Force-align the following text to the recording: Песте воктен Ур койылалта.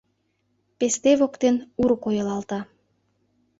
Песте 0.77 1.11
воктен 1.19 1.55
Ур 1.81 1.91
койылалта. 2.03 2.59